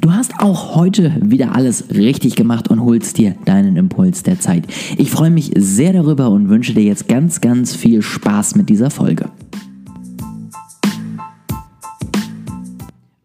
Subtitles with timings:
[0.00, 4.64] Du hast auch heute wieder alles richtig gemacht und holst dir deinen Impuls der Zeit.
[4.96, 8.88] Ich freue mich sehr darüber und wünsche dir jetzt ganz, ganz viel Spaß mit dieser
[8.88, 9.28] Folge.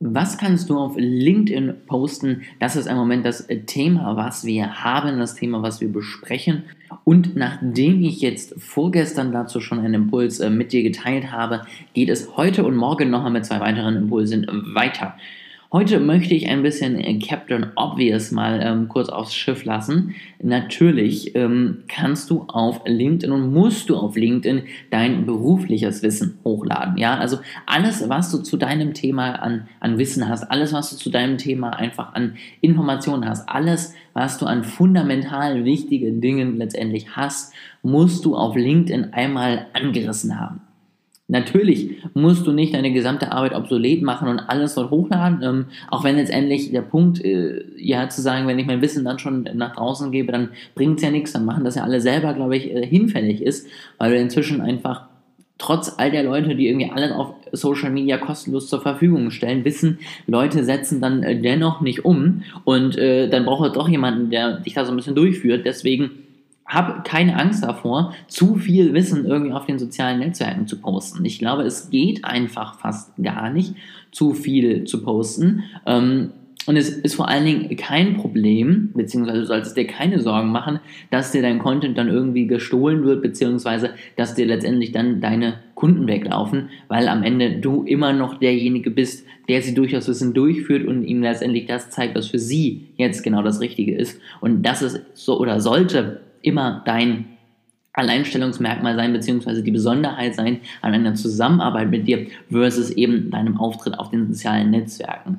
[0.00, 2.42] Was kannst du auf LinkedIn posten?
[2.58, 6.64] Das ist im Moment das Thema, was wir haben, das Thema, was wir besprechen.
[7.04, 11.62] Und nachdem ich jetzt vorgestern dazu schon einen Impuls äh, mit dir geteilt habe,
[11.94, 15.14] geht es heute und morgen nochmal mit zwei weiteren Impulsen weiter.
[15.72, 20.14] Heute möchte ich ein bisschen äh, Captain Obvious mal ähm, kurz aufs Schiff lassen.
[20.40, 26.96] Natürlich ähm, kannst du auf LinkedIn und musst du auf LinkedIn dein berufliches Wissen hochladen.
[26.96, 30.96] Ja, also alles, was du zu deinem Thema an, an Wissen hast, alles, was du
[30.96, 37.16] zu deinem Thema einfach an Informationen hast, alles, was du an fundamental wichtigen Dingen letztendlich
[37.16, 40.60] hast, musst du auf LinkedIn einmal angerissen haben.
[41.26, 46.04] Natürlich musst du nicht deine gesamte Arbeit obsolet machen und alles dort hochladen, ähm, auch
[46.04, 49.74] wenn letztendlich der Punkt, äh, ja, zu sagen, wenn ich mein Wissen dann schon nach
[49.74, 52.70] draußen gebe, dann bringt es ja nichts, dann machen das ja alle selber, glaube ich,
[52.70, 53.66] äh, hinfällig ist,
[53.96, 55.06] weil du inzwischen einfach
[55.56, 60.00] trotz all der Leute, die irgendwie alles auf Social Media kostenlos zur Verfügung stellen, wissen,
[60.26, 64.58] Leute setzen dann äh, dennoch nicht um und äh, dann braucht es doch jemanden, der
[64.58, 66.23] dich da so ein bisschen durchführt, deswegen
[66.66, 71.24] hab keine Angst davor, zu viel Wissen irgendwie auf den sozialen Netzwerken zu posten.
[71.24, 73.74] Ich glaube, es geht einfach fast gar nicht,
[74.12, 75.64] zu viel zu posten.
[75.86, 76.30] Ähm,
[76.66, 80.80] und es ist vor allen Dingen kein Problem, beziehungsweise du solltest dir keine Sorgen machen,
[81.10, 86.06] dass dir dein Content dann irgendwie gestohlen wird, beziehungsweise dass dir letztendlich dann deine Kunden
[86.06, 91.04] weglaufen, weil am Ende du immer noch derjenige bist, der sie durchaus Wissen durchführt und
[91.04, 94.18] ihnen letztendlich das zeigt, was für sie jetzt genau das Richtige ist.
[94.40, 97.26] Und das ist so oder sollte immer dein
[97.92, 103.98] Alleinstellungsmerkmal sein, beziehungsweise die Besonderheit sein an einer Zusammenarbeit mit dir versus eben deinem Auftritt
[103.98, 105.38] auf den sozialen Netzwerken.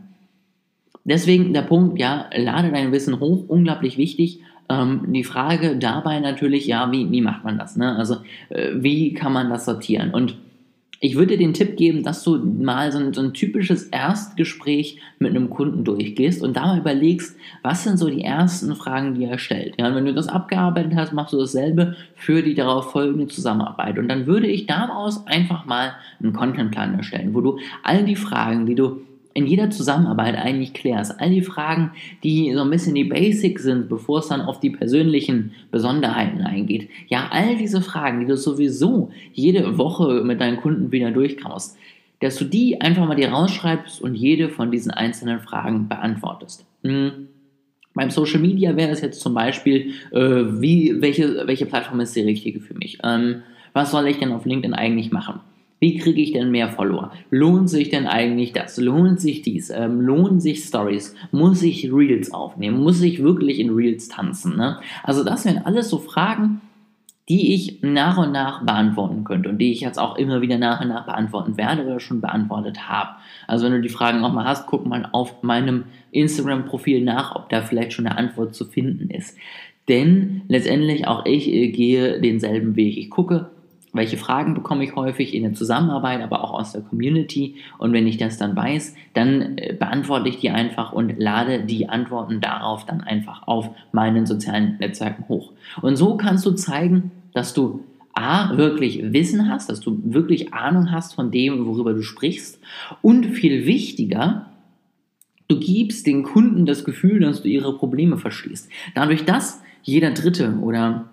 [1.04, 4.40] Deswegen der Punkt, ja, lade dein Wissen hoch, unglaublich wichtig.
[4.70, 7.76] Ähm, die Frage dabei natürlich, ja, wie, wie macht man das?
[7.76, 7.96] Ne?
[7.96, 8.18] Also,
[8.50, 10.12] äh, wie kann man das sortieren?
[10.12, 10.36] Und
[11.00, 15.00] ich würde dir den Tipp geben, dass du mal so ein, so ein, typisches Erstgespräch
[15.20, 19.26] mit einem Kunden durchgehst und da mal überlegst, was sind so die ersten Fragen, die
[19.26, 19.76] er stellt.
[19.78, 23.98] Ja, und wenn du das abgearbeitet hast, machst du dasselbe für die darauf folgende Zusammenarbeit.
[24.00, 28.66] Und dann würde ich daraus einfach mal einen Contentplan erstellen, wo du all die Fragen,
[28.66, 29.02] die du
[29.36, 31.20] in jeder Zusammenarbeit eigentlich klärst.
[31.20, 31.92] All die Fragen,
[32.24, 36.90] die so ein bisschen die Basics sind, bevor es dann auf die persönlichen Besonderheiten eingeht.
[37.10, 41.78] Ja, all diese Fragen, die du sowieso jede Woche mit deinen Kunden wieder durchkaust,
[42.22, 46.66] dass du die einfach mal dir rausschreibst und jede von diesen einzelnen Fragen beantwortest.
[46.84, 47.28] Hm.
[47.94, 52.22] Beim Social Media wäre es jetzt zum Beispiel, äh, wie, welche, welche Plattform ist die
[52.22, 53.00] richtige für mich?
[53.04, 53.42] Ähm,
[53.74, 55.42] was soll ich denn auf LinkedIn eigentlich machen?
[55.80, 57.12] Wie kriege ich denn mehr Follower?
[57.30, 58.78] Lohnt sich denn eigentlich das?
[58.78, 59.70] Lohnt sich dies?
[59.70, 61.16] Ähm, lohnen sich Stories?
[61.32, 62.82] Muss ich Reels aufnehmen?
[62.82, 64.56] Muss ich wirklich in Reels tanzen?
[64.56, 64.80] Ne?
[65.04, 66.62] Also das wären alles so Fragen,
[67.28, 70.82] die ich nach und nach beantworten könnte und die ich jetzt auch immer wieder nach
[70.82, 73.12] und nach beantworten werde oder schon beantwortet habe.
[73.48, 77.50] Also wenn du die Fragen auch mal hast, guck mal auf meinem Instagram-Profil nach, ob
[77.50, 79.38] da vielleicht schon eine Antwort zu finden ist.
[79.88, 82.98] Denn letztendlich auch ich äh, gehe denselben Weg.
[82.98, 83.50] Ich gucke,
[83.96, 87.56] welche Fragen bekomme ich häufig in der Zusammenarbeit, aber auch aus der Community.
[87.78, 91.88] Und wenn ich das dann weiß, dann äh, beantworte ich die einfach und lade die
[91.90, 95.52] Antworten darauf dann einfach auf meinen sozialen Netzwerken hoch.
[95.82, 100.92] Und so kannst du zeigen, dass du A, wirklich Wissen hast, dass du wirklich Ahnung
[100.92, 102.60] hast von dem, worüber du sprichst.
[103.02, 104.46] Und viel wichtiger,
[105.48, 108.70] du gibst den Kunden das Gefühl, dass du ihre Probleme verstehst.
[108.94, 111.10] Dadurch, dass jeder Dritte oder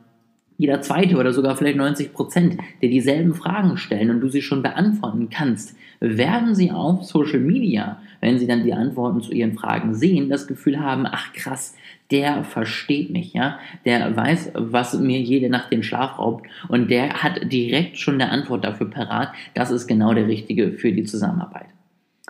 [0.62, 4.62] jeder zweite oder sogar vielleicht 90 Prozent, der dieselben Fragen stellen und du sie schon
[4.62, 9.96] beantworten kannst, werden sie auf Social Media, wenn sie dann die Antworten zu ihren Fragen
[9.96, 11.74] sehen, das Gefühl haben, ach krass,
[12.12, 17.24] der versteht mich, ja, der weiß, was mir jede Nacht den Schlaf raubt und der
[17.24, 19.32] hat direkt schon eine Antwort dafür parat.
[19.54, 21.66] Das ist genau der richtige für die Zusammenarbeit.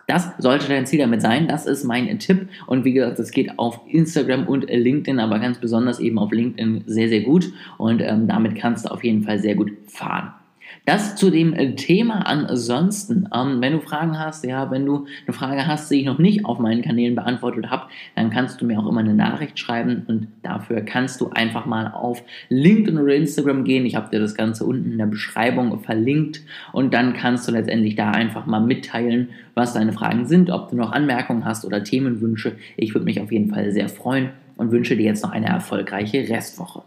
[0.07, 1.49] Das sollte dein Ziel damit sein.
[1.49, 2.49] Das ist mein Tipp.
[2.67, 6.85] Und wie gesagt, das geht auf Instagram und LinkedIn, aber ganz besonders eben auf LinkedIn
[6.87, 7.53] sehr, sehr gut.
[7.79, 10.35] Und ähm, damit kannst du auf jeden Fall sehr gut fahren.
[10.85, 13.29] Das zu dem äh, Thema ansonsten.
[13.33, 16.45] Ähm, wenn du Fragen hast, ja, wenn du eine Frage hast, die ich noch nicht
[16.45, 17.87] auf meinen Kanälen beantwortet habe,
[18.17, 21.93] dann kannst du mir auch immer eine Nachricht schreiben und dafür kannst du einfach mal
[21.93, 23.87] auf LinkedIn oder Instagram gehen.
[23.87, 26.41] Ich habe dir das Ganze unten in der Beschreibung verlinkt
[26.73, 30.77] und dann kannst du letztendlich da einfach mal mitteilen, was deine Fragen sind, ob du
[30.77, 32.57] noch Anmerkungen hast oder Themenwünsche.
[32.77, 36.29] Ich würde mich auf jeden Fall sehr freuen und wünsche dir jetzt noch eine erfolgreiche
[36.29, 36.83] Restwoche.